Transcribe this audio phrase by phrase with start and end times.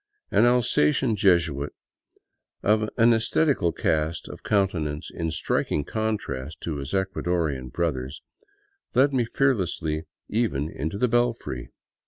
[0.31, 1.73] An Alsatian Jesuit,
[2.63, 8.23] of an esthetical cast of countenance in striking contrast to his Ecuadorian brothers,
[8.95, 11.69] led me fearlessly even into the belfry.